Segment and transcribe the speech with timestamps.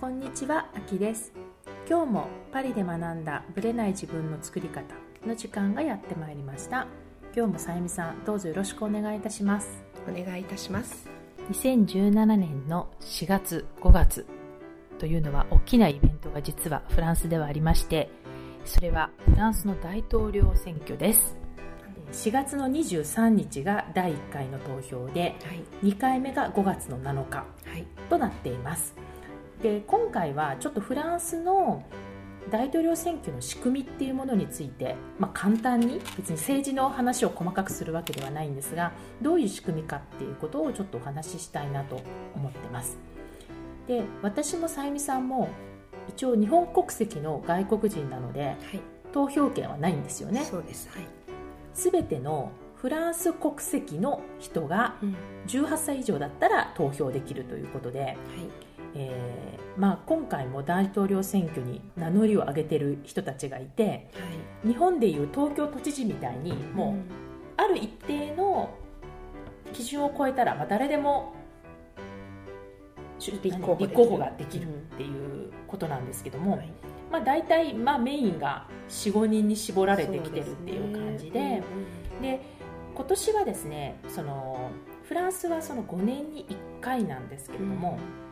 [0.00, 1.32] こんにちは、あきです。
[1.90, 4.94] 今日もパリで学んだブレない自分の作り方
[5.26, 6.86] の時間がやってまいりました。
[7.34, 9.82] 今日もさゆみさんどうぞよろしくお願いいたします。
[10.08, 11.10] お願いいたします。
[11.50, 14.24] 2017年の4月5月
[15.00, 18.08] というのは大きなイベントが実はフランスではありまして
[18.64, 21.36] それはフランスの大統領選挙です。
[22.12, 27.44] 4月の23日が第1回の投票で、はい、2回目が5月の7日
[28.08, 28.94] となっています、
[29.62, 31.84] で今回はちょっとフランスの
[32.50, 42.00] 大統領選挙の仕組みっていうものについて、まあ、簡単に別に政治の話を細かくするわけではないんですがどういう仕組みかっていうことをちょっとお話ししたいなと
[42.34, 42.98] 思ってます。
[43.86, 45.48] で私もさゆみさんも
[46.08, 48.56] 一応日本国籍の外国人なので、はい、
[49.12, 50.44] 投票権はないんですよね。
[50.44, 51.06] そうです、はい、
[51.74, 54.94] 全てのフランス国籍の人が
[55.48, 58.16] 18歳以上だったら投票できるということで、はい
[58.94, 63.94] えーまあ、今回も大統領選挙に名乗りを上げてる人たちがいて、は
[64.64, 66.96] い、日本でいう東京都知事みたいにも
[67.56, 68.74] う、ある一定の
[69.72, 71.32] 基準を超えたら、まあ、誰でも
[73.20, 76.72] 立候補ができるっていうことなんですけども、はい、
[77.12, 81.40] まあ、大体、まあ、メインが45人に絞られてきてるっていう感じでで、
[82.20, 82.42] ね。
[82.90, 84.70] うん、今年はですねその
[85.04, 88.27] フランスはその5年に1回なんですけれども、うん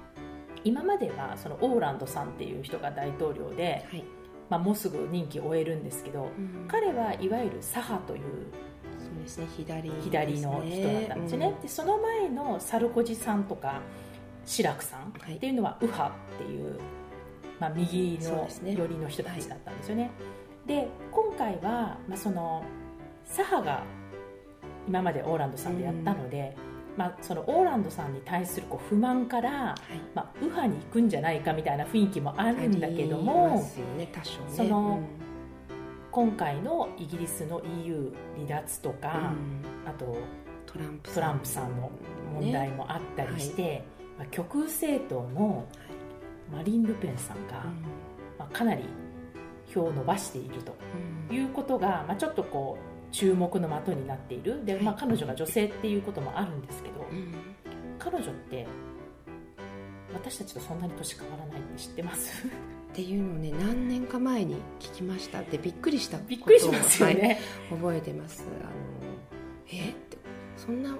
[0.66, 4.04] 今まではそのオーランドさんっていう人が大統領で、はい、
[4.50, 8.22] まあ、もうすぐ任期を終えるんですけど、うん、彼はいわゆる左派という
[8.98, 13.80] そうですね左、ね、左の人だったんですよね、うん、でその前のサルコジさんとか
[14.44, 16.80] シラクさんっていうのは右派っていう、
[17.60, 20.10] まあ、右の寄りの人たちだったんですよね、
[20.66, 22.64] で、ねはい、今回は、まあ、その
[23.24, 23.82] 左派が
[24.88, 26.65] 今までオーランドさんでやったので、うん
[26.96, 34.12] まあ、そのオーランドさんに対するこう不満から、はい、まあ、右派に行くんじゃないかみたいな雰囲気もあるんだけども、ねね、
[34.48, 35.06] その、うん、
[36.10, 39.32] 今回のイギリスの EU 離脱とか、
[39.84, 40.16] うん、あと
[40.64, 41.90] トランプトランプさんの
[42.34, 43.68] 問題もあったりして、ね。
[43.68, 43.82] はい、
[44.18, 45.66] まあ、極右政党の
[46.50, 47.64] マリン・ルペンさんが、
[48.38, 48.84] まあ、かなり
[49.72, 50.76] 票を伸ばしていると
[51.32, 54.64] いうことが、まあ、ちょっとこう注目の的になっている。
[54.64, 57.34] で、まあ、彼女が女性っていうこともあるんですけど、うん、
[57.98, 58.66] 彼女って
[60.12, 62.46] 私たちとそんなに年変わらないって知ってます？
[62.46, 62.50] っ
[62.94, 67.40] ていうのをね何年か前に聞きましたってびっくりしたびっくりしますよね、
[67.70, 68.44] はい、覚えてます。
[68.62, 68.70] あの
[69.70, 69.90] え？
[69.90, 70.16] って
[70.56, 70.96] そんな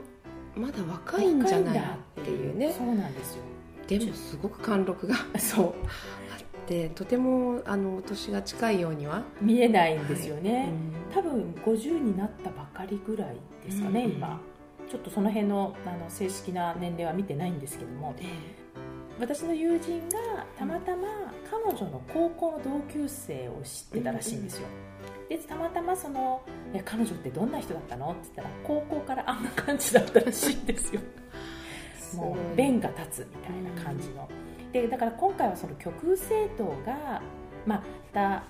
[0.55, 1.79] まだ若いんじゃない？
[2.21, 2.75] っていうね。
[2.77, 3.43] そうなんですよ。
[3.87, 5.75] でもすごく貫禄がそう
[6.67, 9.23] ってとてもあの年が近いようには。
[9.41, 10.67] 見えないんですよね、はい。
[10.67, 14.41] うん、多分50になったばかりぐらいですかね、うん、今。
[14.89, 18.15] ちょっとその辺のあの正式な年齢は見てないんですけども、
[19.19, 24.69] 私の友人がたまたま彼女の高校の同級生を知ってたらしいんですよ、
[25.29, 26.41] でたまたまその
[26.85, 31.01] 「彼女ってどんな人だったの?」って言ったら高校からあんな感じだったらしいんですよ。
[32.15, 34.29] もう弁が立つみたいな感じの、
[34.83, 37.23] でだから今回はその極右政党が、
[37.65, 37.83] ま
[38.13, 38.45] た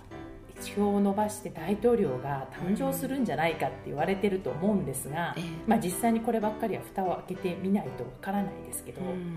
[0.61, 9.37] 票を伸ばして大統領が誕生するんじゃないかって言われてると思うんですが、うん、まあ、実際にこればっかりは蓋を開けてみないとわからないですけど、うん、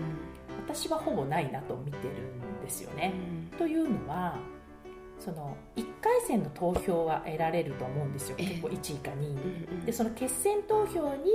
[0.66, 3.12] 私はほぼないなと見てるんですよね。
[3.52, 4.38] うん、というのは
[5.20, 11.30] その1回戦の投票は得られると思うんですよ、結構1位か2位に、うんうん、でその決選投票に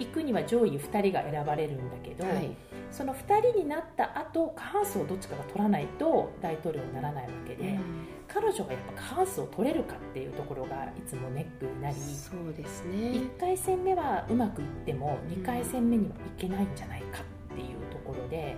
[0.00, 2.50] 行くには上位2人が選ばれるんだけど、はい、
[2.90, 7.78] その2人になった後過半数をどっちかが取らないと大統領にならないわけで、うん、
[8.26, 12.96] 彼女がやっぱ過半数を取れるかっていうところがいつもネックになりそうですね。
[12.96, 17.20] 1回戦目はうまくいっても2回戦目にはいけないんじゃないか
[17.52, 18.56] っていうところで。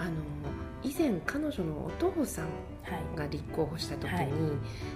[0.00, 0.12] あの
[0.82, 2.46] 以前彼女のお父さん
[3.16, 4.28] が立候補した時に、はい、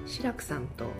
[0.06, 0.94] 志らくさんと、はい、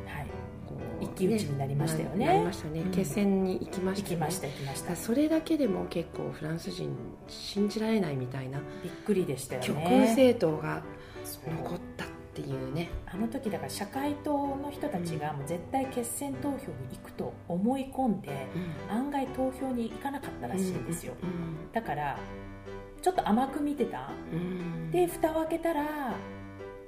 [1.05, 2.27] 一騎打ちになりましたよね。
[2.27, 4.97] なりましたね、うん、決戦に行きました、ね、行きました行きました。
[4.97, 6.95] それだけでも結構フランス人
[7.29, 9.67] 信じられないみたいなびっくりでしたよね。
[9.67, 10.83] 極右政党が
[11.47, 12.91] 残ったっていうね。
[13.07, 16.59] あの時だから社会党の人たちがもう絶対決選投票に
[16.93, 18.21] 行くと思い込ん。
[18.21, 18.49] で、
[18.91, 22.19] うん、案外投票に行かなかったらしいんですよ、うん、だから
[23.03, 24.11] ちょっと甘く見てた、
[24.91, 26.15] で蓋を開けたら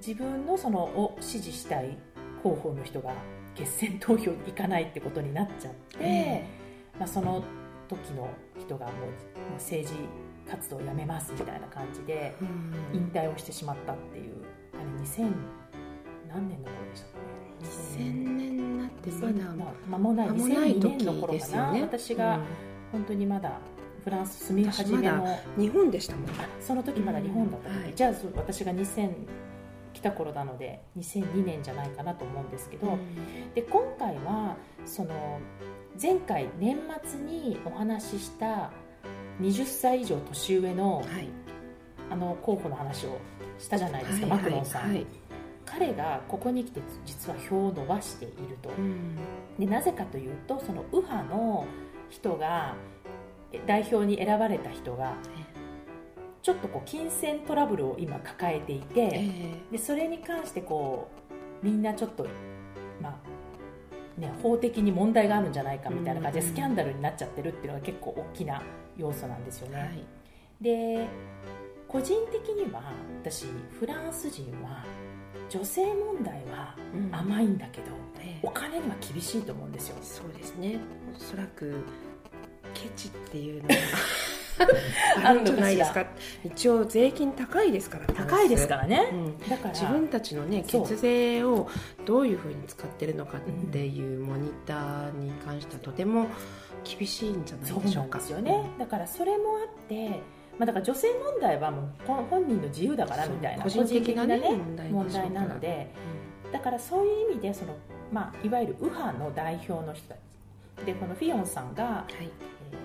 [0.07, 1.99] 自分のそのを支持したい
[2.43, 3.13] 候補の人が
[3.55, 7.43] 決選投票に行かないってことになっちゃって、えー、まあ、その
[7.89, 8.29] 時の
[8.59, 9.99] 人がもう政治
[10.49, 12.35] 活動をやめますみたいな感じで
[12.93, 14.35] 引退をしてしまったっていう
[14.75, 15.33] あれ2000
[16.29, 17.25] 何年の頃でしたかね
[17.63, 22.41] ？2000年になってまだ間もない2002年の頃かな、ね、私が
[22.93, 23.59] 本当にまだ
[24.05, 26.31] フランス住み始めの日本でしたもん
[26.61, 29.11] その時まだ日本だった時、うんはい、じゃあ私が2000
[29.95, 35.41] 来た頃なので2002年じゃないかなと思うんですけど、うん、で今回はその
[36.01, 38.71] 前回年末にお話しした
[39.41, 41.29] 20歳以上年上の、はい、
[42.11, 43.19] あの候補の話を
[43.59, 45.07] したじゃないですか、はい、マクロンさん、はい、
[45.65, 49.17] 彼がここに来て実は票を伸ばしていると、うん、
[49.59, 51.67] でなぜかというとその右派の
[52.11, 52.75] 人が
[53.67, 55.15] 代表に選ばれた人が
[56.43, 59.31] ちょっとこう金銭トラブルを今抱えていて、
[59.73, 61.09] でそれに関してこ
[61.63, 62.27] うみんなちょっと、
[63.01, 68.63] まあね、法的に問題があるんじゃないかみたいな感じでスキャンダルになっちゃってるっていうのが結構大きな
[68.97, 69.79] 要素なんですよね。
[69.79, 70.05] はい、
[70.61, 71.09] で
[71.89, 72.93] 個人的には
[73.23, 73.47] 私
[73.79, 74.85] フランス人は
[75.49, 76.77] 女性問題は
[77.13, 77.87] 甘いんだけど、
[78.43, 79.97] うん、お金には厳しいと思うんですよ。
[80.03, 80.79] そうですね。
[81.17, 81.85] おそらく
[82.75, 83.75] ケチっていうのが
[85.29, 86.07] あるんじゃないですか？
[86.45, 89.75] 一応税金高いですから高いですからね、うん、だから。
[89.75, 91.69] 自分たちのね血税を
[92.05, 93.41] どういうふうに使ってるのかっ
[93.71, 96.27] ていうモニターに関してはとても
[96.85, 98.21] 厳しいんじゃないでしょうか。
[98.21, 100.23] そうですよね、だからそれもあって
[100.59, 101.85] まあ、だから女性問題はもう
[102.31, 104.41] 本人の自由だからみたいな個人的な、ね、
[104.91, 105.93] 問題なので、
[106.47, 107.77] うん、だからそういう意味でその、
[108.13, 110.19] まあ、いわゆる右派の代表の人たち。
[110.85, 112.29] でこのフィヨンさんが、はい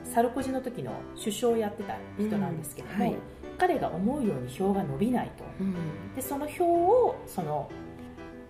[0.04, 3.16] サルコジの時の首相をやってた人なんですけども、うんはい、
[3.58, 5.76] 彼が思うように票が伸びないと、うん、
[6.16, 7.70] でその票をその、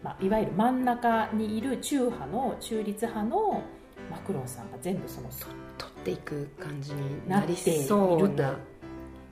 [0.04, 3.64] まあ、いわゆる真ん中にいる中派の中立派の
[4.10, 5.30] マクロンさんが全部その
[5.78, 8.58] 取っていく感じになりそうな。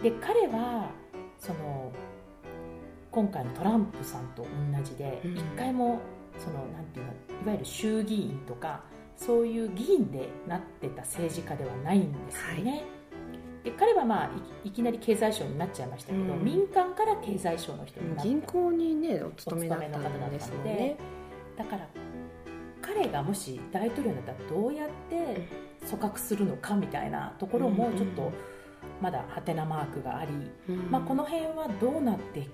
[0.01, 0.91] で彼は
[1.39, 1.91] その
[3.11, 5.99] 今回のトランプさんと同じで一、回も
[6.37, 7.11] そのなんていうの
[7.43, 8.83] いわゆる衆議院とか
[9.17, 12.83] そういう議員でなってた政治家ではないんですよね、はい、
[13.65, 14.29] で彼はまあ
[14.63, 20.97] いきなり経済省になっちゃいましたけど、うん、民間から経済省の人になって銀行にねお勤めの方だったので、ね、
[21.57, 21.87] だから
[22.81, 25.47] 彼がもし大統領だったらどうやって
[25.89, 28.31] 組閣するのかみたいなところもちょっと
[29.01, 30.31] まだハテナマークがあり、
[30.69, 32.47] うん、まあ、この辺はどうなって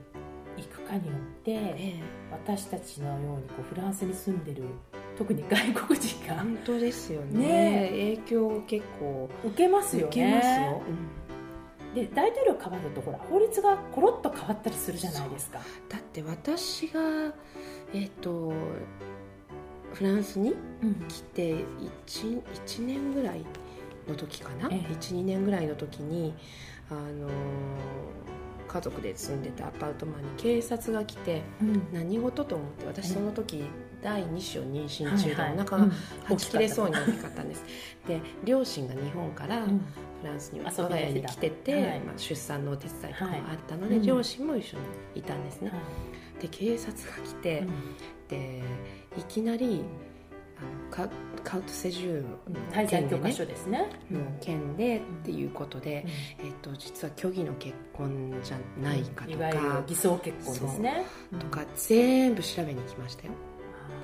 [0.58, 2.02] いくかによって、
[2.32, 4.64] 私たちのようにこうフランスに住んでる
[5.18, 6.36] 特に外国人が。
[6.36, 10.82] 本当ですよね、ね、影響を結構受けますよね。
[11.92, 15.60] うん、で大統領変わるとほら法律がコロッと変わったりするじゃないですか。
[15.90, 17.02] だって私が
[17.94, 18.54] えっ、ー、と
[19.94, 20.56] フランスに
[21.08, 21.56] 来て
[22.08, 23.46] 1,、うん、1年ぐらい
[24.08, 26.34] の時かな、ええ、12年ぐらいの時に
[26.90, 27.30] あの
[28.68, 33.66] 家族で住んでたアパートマンに警察が来て、うん、何事と思って私その時、
[34.04, 35.94] 第2子を妊娠中で、お腹が
[36.26, 37.64] はち切れそうに大きかったんです、
[38.08, 39.72] で両親が日本からフ
[40.28, 44.84] ランスに我が家に来てて、はい、まあ、出産のお手伝いとかもあったので、はい、両親も一緒に
[45.16, 45.72] いたんですね、
[46.42, 47.64] で警察が来て、
[48.28, 48.62] で
[49.18, 49.84] いきなり
[50.92, 51.10] カ
[51.44, 52.26] カウトセジュー
[52.72, 53.90] 滞在許可書ですね。
[54.10, 56.06] の件でっていうことで、
[56.40, 61.06] えー、と実は虚偽の結婚じゃないかとか、いわゆる偽装結婚ですね。
[61.40, 63.34] とか全部調べに来ましたよ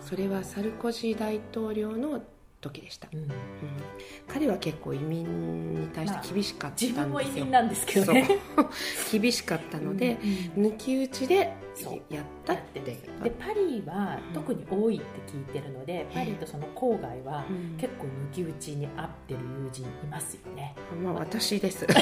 [0.02, 2.22] それはサルコジ大統領の
[2.62, 3.20] 時でした、うん。
[3.20, 3.30] うん、
[4.28, 8.40] 彼は結構移民に対して厳しかったんですよ、まあ、自分も移民なんですけどね
[9.12, 10.18] 厳しかったので、
[10.56, 11.54] うんうん、抜き打ちで
[12.10, 12.98] やったってで
[13.40, 17.46] パリは特に多いって聞いてるので、うん、パリとその郊外は
[17.78, 21.86] 結構抜き打ちに合ってる友人いますよね、まあ私です。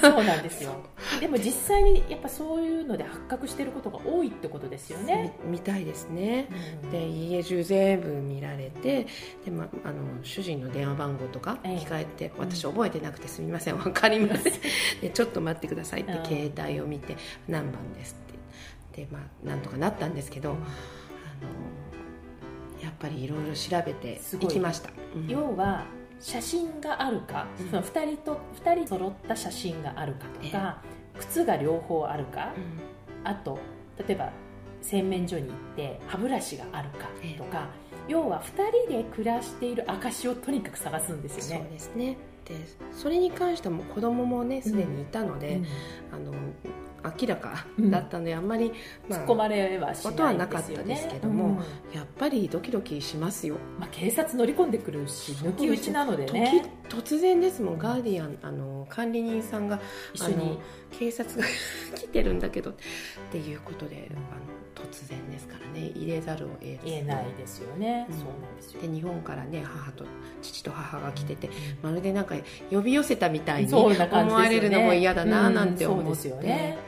[0.00, 0.74] そうなんですよ
[1.20, 5.36] でも実際にやっぱそういうので発覚してることが多いってことですよね。
[5.44, 6.48] みたいですね、
[6.84, 9.06] うん、で家中全部見られて
[9.44, 12.04] で、ま、あの主人の電話番号とか控え。
[12.04, 14.52] て、ええ、私覚えてなくてすみません分かりません。
[15.00, 17.16] でちょっと待ってくださいって携帯を見て
[17.48, 18.16] 何番です
[18.92, 19.02] って。
[19.02, 20.58] でまあなんとかなったんですけど、あの
[22.82, 24.46] やっぱりいろいろ調べてい。
[24.46, 25.84] きました、うん、要は
[26.20, 30.82] 写真があるか、うん、その2人と2人揃った写真があるかとか、
[31.18, 33.58] 靴が両方あるか、うん、あと
[33.98, 34.32] 例えば
[34.82, 37.68] 洗面所に行って歯ブラシがあるかとか、
[38.06, 41.62] 要は2人で暮らしている証をとにかく探すんですよね。
[41.64, 42.54] そうですねで
[42.92, 45.64] それに関しても子供もねすでにいたので、うん、
[46.12, 46.32] あの
[47.20, 48.72] 明らかだったので、あんまり、
[49.08, 51.60] まあ、突っ込まれはしことはなかったですけども、
[51.92, 56.64] やっぱりドキドキしますよ、まあ、警察乗り込んでくるし抜き打ちなのでね。
[56.88, 57.78] 突然ですもん。
[57.78, 59.80] ガーディアンあの管理人さんが
[60.14, 60.58] 一緒に。
[60.98, 61.44] 警察が
[61.96, 62.74] 来てるんだけどっ
[63.30, 64.20] ていうことであの
[64.74, 68.82] 突然ですからね入れざるを得得ないですよね、うん、そうなんですよ。
[68.82, 70.04] で日本からね母と
[70.42, 71.48] 父と母が来てて、
[71.82, 73.86] まるでなんかか呼び寄せたみたいに思
[74.32, 76.78] われるのも嫌だななんて思って、うん、そうですよね、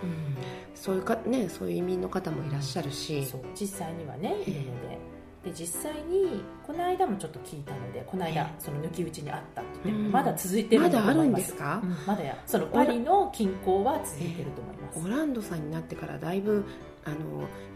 [0.74, 3.26] そういうかねそういう移民の方もいらっしゃるし、
[3.58, 5.15] 実際にはねいるので。
[5.46, 15.06] で実際にこの間もちょっと聞いたのでこの間その抜き打ちにあったって言って、まだ続いてるまだあるんですか、うん、まだやそのパリの近郊は続いてると思います。
[15.06, 16.64] オランドさんになってからだいぶ
[17.04, 17.16] あの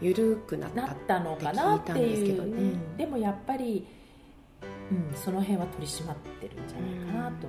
[0.00, 0.70] 緩くなっ
[1.06, 3.86] たのかなっていう、ね、うん、でもやっぱり、
[4.90, 7.46] うん、その辺は取り締まってるんじゃないかなと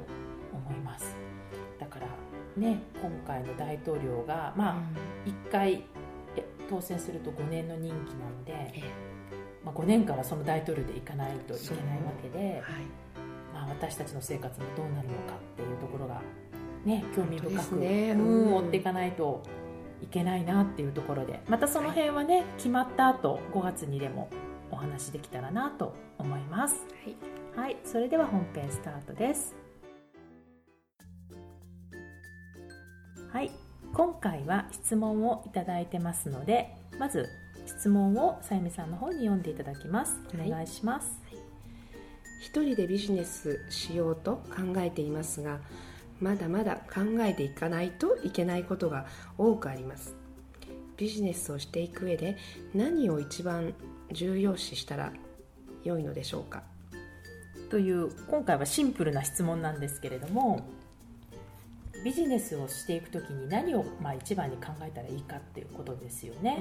[0.53, 1.15] 思います、
[1.79, 2.05] だから
[2.57, 5.83] ね今回の大統領がまあ1回
[6.69, 9.10] 当選すると5年の任期なので、ええ
[9.63, 12.61] まあ、5年間はその大統領でいかないといけないわけで、はい、
[13.53, 16.21] まあ、私たちの生活もどうなるのかっていうところが、
[16.85, 18.55] ね、興味深く、ね、うん。
[18.55, 19.43] 追っていかないと
[20.01, 24.29] いけないなっていうところでまたその辺はね、はい、決まった後5月にでも
[24.71, 26.85] お話できたらなと思います。
[27.55, 29.55] はい、はい、それでは本編スタートです。
[33.31, 33.51] はい、
[33.93, 37.29] 今回は質問をいただいてますのでまず
[37.77, 40.19] 質問をさゆみさんの方に読んでいただきます。
[40.35, 41.39] お願いします、はい、
[42.41, 45.59] 一人でビジネスしようと考えていますが
[46.19, 49.05] まだまだ考えていかないといけないことが
[49.37, 50.13] 多くあります。
[50.97, 52.37] ビジネスをしていく上で
[52.75, 53.73] 何を一番
[54.11, 55.13] 重要視したら
[55.83, 56.63] 良いのでしょうか？
[57.69, 60.67] という今回はシンプルな質問なんですけれども
[62.03, 66.59] ビジネスをしていく時に何をまあ一番に考えたらいいかっていうことですよね。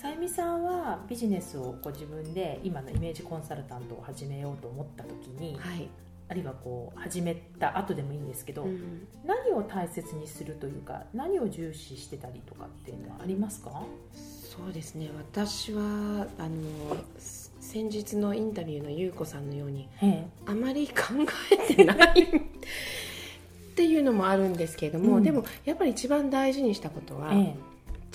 [0.00, 5.88] さゆみさんはビジネスをこう自分で今のイメージコンサルタントを始めようと思った時に、はい、
[6.28, 13.82] あるいはこう始めた後でもいいんですけど、うん、何を大切にするというか何を重視してたりとかっていうのはありますか？
[14.14, 15.10] そうですね。
[15.16, 15.82] 私は
[16.38, 16.96] あの
[17.58, 19.88] 先日のインタビューの優子さんのように、
[20.46, 20.94] あまり考
[21.50, 22.40] えてない っ
[23.74, 27.32] ていうのもあるんですけれども、うん、でもやっぱり一番大事にしたことは、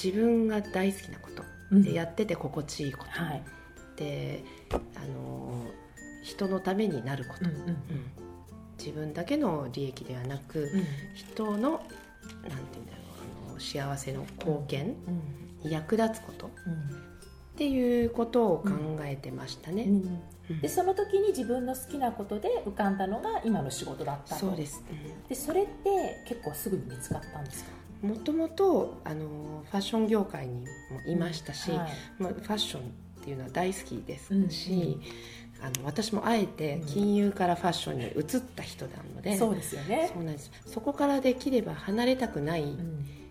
[0.02, 1.44] 自分が大好きなこと
[1.82, 3.44] でやってて心地いいこと、はい、
[3.96, 4.78] であ
[5.08, 5.66] の
[6.22, 7.78] 人のためになること、うんうんうん、
[8.78, 11.80] 自分だけの利益ではなく、うん、人のなんていうんだ
[12.48, 13.00] ろ
[13.48, 14.96] うあの幸せの貢献
[15.64, 16.78] に役立つこと、うん、っ
[17.56, 18.70] ていうことを考
[19.02, 19.88] えてましたね。
[20.62, 24.84] でその時に自分の好きなことで浮かんだのが今の仕事だったそうです、
[25.30, 27.70] でそれって結構すぐに見つかったんですか？
[28.04, 32.84] もともとあのファッション業界にもいましたし、うんはい、まあ、ファッションっ
[33.24, 35.02] ていうのは大好きですし、うんうん、
[35.62, 38.24] あの私もあえて金融からファッションに移っ
[38.56, 40.12] た人なので、そうですよね。
[40.14, 40.52] そうなんです。
[40.66, 42.64] そこからできれば離れたくない、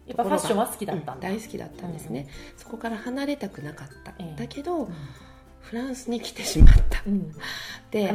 [0.07, 4.89] やっぱファッションは好きだったんだ、大好きだったんですね、そこから離れたくなかった、だけど、
[5.61, 7.03] フランスに来てしまった、
[7.91, 8.11] で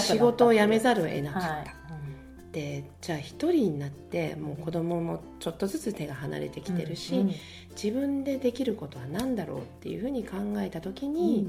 [0.00, 1.66] 仕事を辞めざるを得なかった、はい
[2.52, 7.34] でじゃあ一人になってもう子供もちょっとずつ手が離れてきてるし、うんうん、
[7.70, 11.48] 自分でできることは何だろうっていうふうに考えた時に、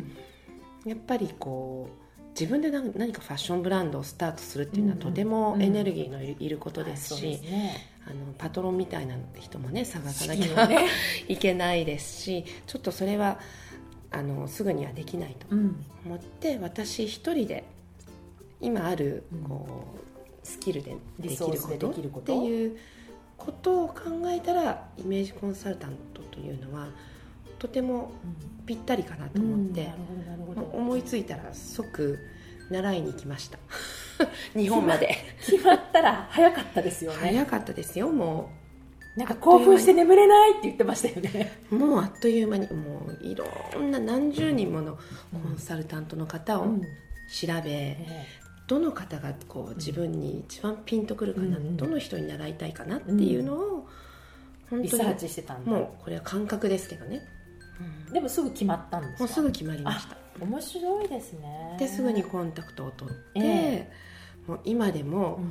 [0.86, 2.02] うん、やっぱりこう
[2.40, 7.42] 自分で何かファッションブランドをスタートするっていうのはとてもエネルギーのいることですし、
[8.06, 10.88] あのパトロンみたいな人もね探さなきゃ、ね、
[11.28, 13.40] いけないですしちょっとそれは
[14.12, 15.48] あのすぐにはできないと
[16.06, 17.64] 思って、私一人で
[18.62, 20.11] 今あるこう、
[20.44, 21.90] スキルでできること？
[22.20, 22.78] っていう
[23.38, 23.96] ことを考
[24.28, 26.90] えたらイメージコンサルタントというのは
[27.60, 28.12] とても
[28.66, 29.92] ぴったりかなと思って、
[30.74, 32.20] 思いついたら即
[32.70, 33.60] 習いに行きました。
[34.58, 35.16] 日本まで。
[35.46, 37.18] 決まったら早かったですよね。
[37.20, 38.10] 早かったですよ。
[38.10, 38.50] も
[39.16, 41.60] うなんか興奮して眠れないって言ってましたよね。
[41.70, 43.46] もうあっという間にもういろ
[43.80, 44.98] んな何十人もの
[45.34, 47.98] コンサルタントの方を調べ、
[48.72, 53.90] どの方がこう自分に一番ピンとくるかな、うん、どの人に習いたいかなっていうのを、
[54.70, 55.72] 本当にリサーチしてたんだ。
[55.74, 57.22] もうこれは感覚ですけどね、
[58.08, 59.20] うん、でもすぐ決まったんですか？
[59.20, 60.16] もうすぐ決まりました。
[60.40, 61.76] 面白いですね。
[61.78, 65.42] ですぐにコンタクトを取って、えー、もう今でも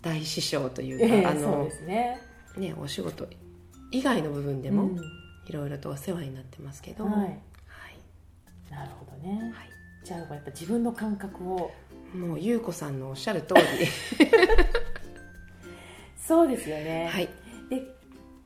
[0.00, 2.20] 大師匠というか、えー、あのね、
[2.56, 3.26] ね、お仕事
[3.90, 4.88] 以外の部分でも
[5.48, 7.30] いろいろとお世話になってますけど、はい、はい、
[8.70, 9.68] なるほどね、はい、
[10.04, 11.72] じゃあやっぱ自分の感覚を
[12.14, 13.62] もう優子さんのおっしゃる通り。
[16.28, 17.28] そうですよね、はい、
[17.70, 17.82] で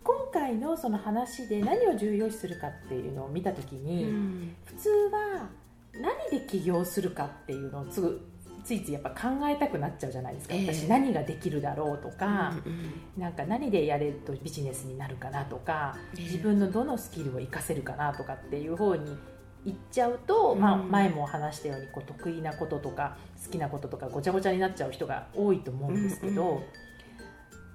[0.05, 5.49] 今回のその話で何を重要視するかっていうのを見た時に、うん、普通は
[5.95, 8.21] 何で起業するかっていうのをつ
[8.65, 19.17] ついついやっぱ考えたくなっちゃうじゃないですか、えー、私何ができるだろうとか、うんうん、なんか何でやれるとビジネスになるかなとか、えー、自分のどのスキルを活かせるかなとかっていう方に
[19.65, 26.63] 行っちゃうと、まあ、前も話したようにこう得意なこととか好きなこととかごちゃごちゃになっちゃう人が多いと思うんですけど、うんうん、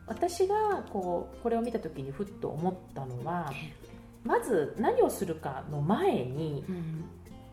[0.07, 3.51] 私がこうこれを見た時にふっと思ったのは
[4.23, 6.65] まず何をするかの前に、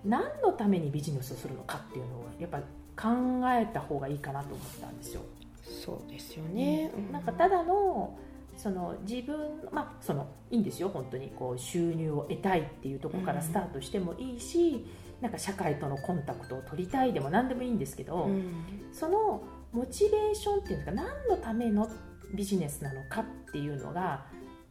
[0.05, 2.59] 何のためにビジネスをするのかっていうのをやっぱ
[3.01, 3.13] 考
[3.53, 4.99] えた方がいいかなと思ったん。
[4.99, 5.21] ですよ。
[5.65, 8.19] そうですよね、うん、なんかただの
[8.57, 9.37] その自分
[9.73, 14.85] まあそのいいんですよ本当にこう収入を得たいっていうところからスタートしてもいいし、うん、
[15.21, 18.53] なんか社会とのコンタクトを取りたいでも何でもいいんですけど、うん、
[18.93, 19.43] その
[19.73, 21.91] モチベーションっていうのが何のための
[22.33, 24.27] ビジネスなのかっていうのが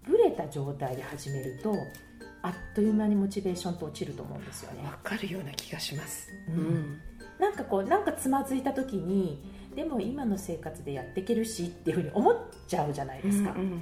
[0.07, 1.73] ブレた状態で始めると
[2.41, 4.83] あっという間にモチベーションと落ちると思うんですよね。
[4.83, 6.99] わかるような気がします、うん、
[7.39, 9.43] なんかこうなんかつまずいた時に
[9.75, 12.37] でも今の生活でやっていけるしっていうふうに思っ
[12.67, 13.81] ちゃうじゃないですか、うんうん、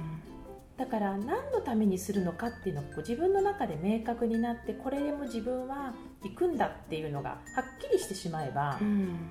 [0.76, 7.40] だから何のためにするのかっていうのが自分の中で明確になってこれでも自分は行くんだっていうのがはっ
[7.80, 9.30] きりしてしまえば、うん、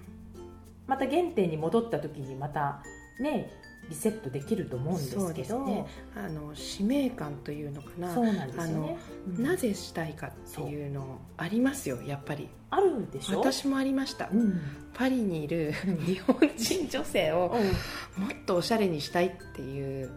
[0.88, 2.84] また原点に戻った時にまた
[3.20, 3.52] ね
[3.92, 8.14] リセットできると思うんですけど、ね、あの使命感というのかな。
[8.14, 8.98] そうなんですね、
[9.38, 12.48] うん、なぜしたいかっていうのありますよやっぱり。
[12.70, 13.40] あるでしょ？
[13.42, 14.62] 私もありました、うん、
[14.94, 15.74] パリにいる
[16.08, 17.54] 日本人女性を
[18.16, 20.10] もっとおしゃれにしたいっていう、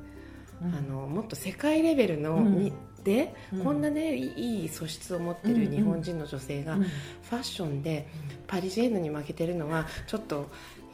[0.62, 8.08] うん、あのもっと世界レベルの、にで、こんなねいい素質を持ってる日本人の女性がファッションで
[8.46, 10.48] パリジェンヌに負けてるのはちょっと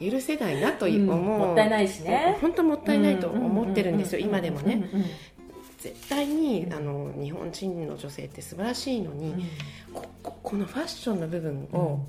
[0.09, 2.37] 許せないなと思う、うん、もったいないしね。
[2.41, 4.89] 本当もったいないと思ってるんですよ、今でもね、
[5.77, 9.47] 絶対にあの日本人の女性って素晴らしいのに、
[10.23, 11.99] ここのファッションの部分を、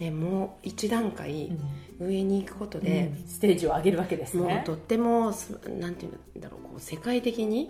[0.00, 1.52] ね、もう一段階
[2.00, 4.54] 上に行くことで、ステージを上げるわけですね。
[4.54, 5.32] もうとっても
[5.78, 7.68] なんていうんだろうこう世界的に、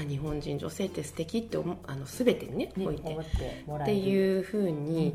[0.00, 3.14] うん、日本人女性って素敵って思あの全てにね置いて。
[3.14, 5.14] っていうふうに、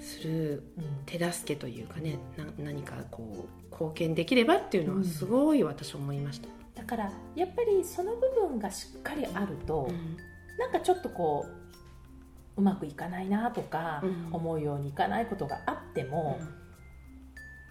[0.00, 0.62] する
[1.06, 10.16] 手助けというかねな何かこう貢献できればっていうのはすごい私思いました、だからやっぱりその部分がしっかりあると、うん、
[10.58, 11.46] なんかちょっとこ
[12.56, 16.38] ううまくいかないなとか、うん、思うようにいかないことがあっても、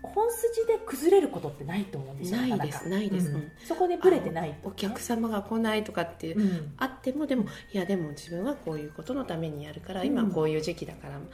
[0.03, 6.35] うん、本筋で崩れることってないと思うんですよないですないです、うん、そこでブレてないお客様が来ないとかって、
[6.77, 11.29] あってもでもいやでも自分はこういうことのためにやるから今こういう時期だから、うん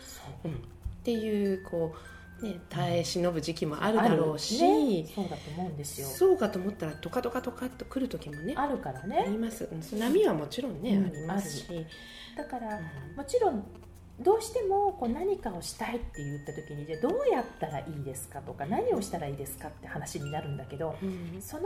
[1.01, 1.95] っていうこ
[2.41, 6.07] う、ね、耐え忍ぶ時期もあるだろうし、ね、そうだと思うんですよ。
[6.07, 9.23] そうかと思ったらドカドカドカっと来る時もねあるからね。
[9.27, 9.67] あります。
[9.93, 11.85] 波はもちろんね、うん、ありますし。
[12.37, 13.63] だから、うん、もちろん
[14.19, 21.63] どうしてもこう何かをしたいって言った時にじゃどうやったらいいですかとか何をしたらいいですかって話になるんだけど、うん、その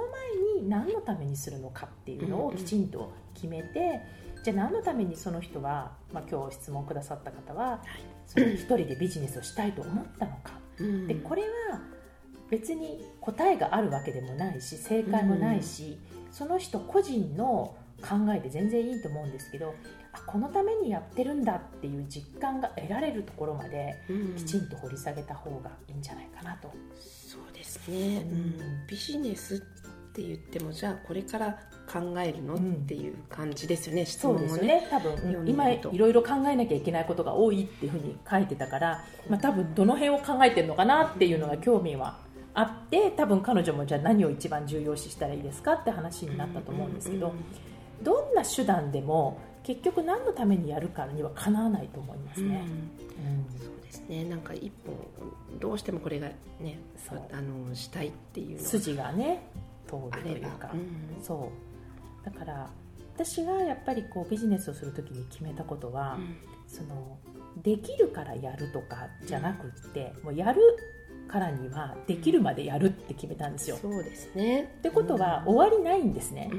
[0.56, 4.02] 前に何のためにするのかっていうのをきちんと決めて、
[4.45, 7.79] じゃあ何のためにその人は、まあ、今日質問くださった方は、はい、
[8.27, 11.47] その一人でビジネスをしたいと思ったのか、うん、でこれは
[12.51, 19.73] 別に答えがあるわけでもないし正解もないし、うん、その人個人の考えで全然いいと思うんですけど
[20.13, 23.95] あこのためにやってるんだっていう実感が得られるところまで
[24.38, 26.71] きちんと掘り下げた方がいいんじゃないかなと。
[26.93, 29.63] そうですね、うん、ビジネス
[30.15, 31.60] って言ってもじゃあこれから
[31.91, 34.67] 考えるの、っていう感じですよね質問もね。
[34.67, 34.88] ね。
[34.89, 42.17] 多分今いろいろ考えなきゃいけないことが多いっていうふうに書いてたから、まあ、多分どの辺を考えてるのかなっていうのが興味は
[42.54, 47.34] あって多分彼女もじゃあ何を一番重要視したらいいですかって話になったと思うんですけど、
[48.01, 52.63] どんな手段でも結局何のためにやるかにはかなわないと思いますね。
[53.19, 54.23] うん、そうですね。
[54.23, 54.95] なんか一本
[55.60, 56.80] どうしてもこれがね
[57.32, 59.47] あのしたいっていう筋がね
[60.12, 62.25] 通るというか、うん、そう。
[62.25, 62.69] だから
[63.15, 67.17] 私がやっぱりこうビジネスをする時に決めたことは、うん、その
[67.63, 70.62] できるからやるとかじゃなくって、もうやる
[71.27, 73.77] からにはできるまでやるって決めたんですよ。
[73.81, 74.63] そうですね。
[74.79, 76.51] ってことは終わりないんですね。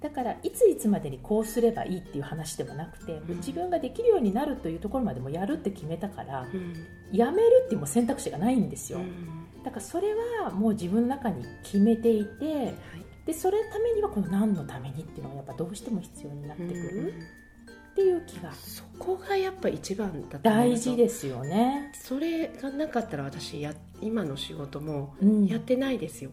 [0.00, 12.74] だからいついつまでにこうすればいいっていう話ではなくて、うん、自分ができるようになるというところまでもやるって決めたから、うん、やめるっていうも選択肢がないんですよ、うん、だからそれはもう自分の中に決めていて、はい、
[13.26, 17.14] でそれためにはこの何のためにっていうのがやっぱどうしても必要になってくる。
[17.92, 18.52] っていう気が。
[18.54, 21.90] そこがやっぱ一番だ大事ですよね。
[21.94, 25.16] それがなかったら私や今の仕事も
[25.46, 26.30] やってないですよ、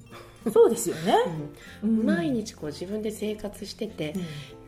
[0.52, 1.16] そうですよね、
[1.84, 4.14] うん、毎日こう自分で生活してて、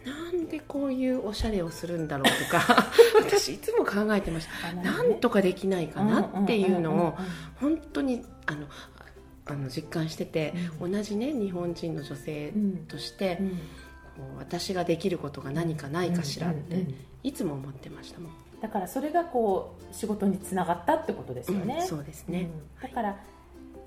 [0.05, 2.87] うん、なんでこういうおしゃれをするんだろうとか
[3.19, 7.17] 私いつも考えてました、ね、なんとかできないかなっていうのを
[7.59, 8.67] 本当にあの
[9.45, 12.53] あの実感してて、うん、同じね日本人の女性
[12.87, 16.85] として、うん、私ができることが何かないかしらって、
[17.23, 18.31] いつも思ってましたもん。
[18.61, 22.49] だからそれがこう仕事につながったってことですよね、そうですね、
[22.81, 23.15] だから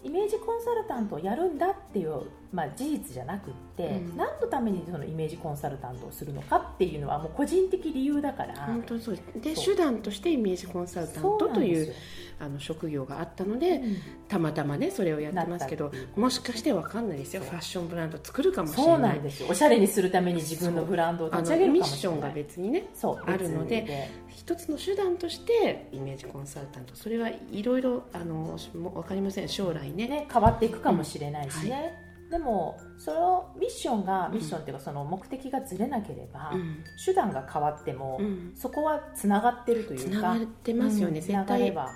[0.05, 8.55] イメージコンサルタントをやるんだっていう、まあ、事実じゃなくって、うん、何のためにそのイメージコンサルタントをするのかっていうのはもう個人的理由だから。
[8.67, 11.95] 本当そうで手段としてイメージコンサルタントという
[12.41, 17.43] あの職業があったので、うん、たまたまねそれをやってますけどもしかして分かんないですよ。
[17.43, 18.93] ファッションブランド作るかもしれない。
[18.95, 19.49] そうなんですよ。
[19.49, 22.89] おしゃれにするために自分のブランドを立ち上げるミッションが別にね
[23.27, 26.97] あるので一つの手段としてイメージコンサルタント。
[26.97, 29.49] それはいろいろあの分かりません。
[29.49, 30.09] 将来ね。
[30.09, 41.61] ね変わっていくかもしれないしね、うんはいでもそのミッションがミッションっていうかその目的がずれなければ、うん、手段が変わっても、うん、そこはつながってるというかつながってますよね、うん、絶対。
[41.61, 41.91] れば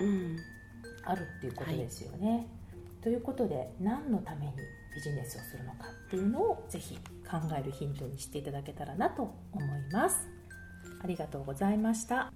[1.04, 4.52] あるっていうことですよね、はい、ということで何のために
[4.94, 10.28] ビジネスをするのかっていうのをぜひ考えるヒントにしていただけたらなと思います。
[11.02, 12.32] ありがとうございました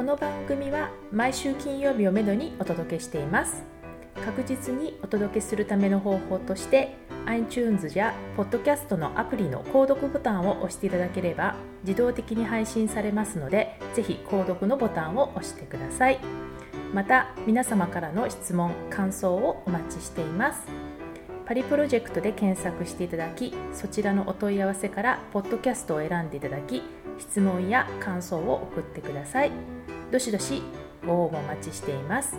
[0.00, 3.62] この番組は毎週金曜日をめどにお届けしています。
[4.24, 16.18] 確実にお届けするための方法として iTunes や Podcast のアプリの購読ボタンを押していただければ自動的に配信されますのでぜひ購読のボタンを押してください。
[16.94, 20.62] また皆様からの質問感想をお待ちしています。
[21.44, 26.80] パリプロジェクトで検索していただきそちらのお問い合わせからポッドキャストを選んでいただき
[27.18, 29.79] 質問や感想を送ってください。
[30.10, 30.62] どしどし
[31.06, 32.36] ご応募お待ちしています。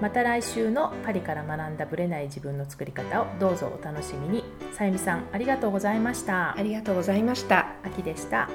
[0.00, 4.44] また来週のパリから学んだブレない自分の作り方をどうぞお楽しみに。
[4.72, 6.56] さゆみさんありがとうございました。
[6.56, 7.66] ありがとうございました。
[7.84, 8.48] 秋でした